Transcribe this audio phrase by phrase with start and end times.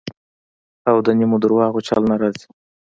[0.89, 2.45] او د نیمو درواغو چل نه راځي.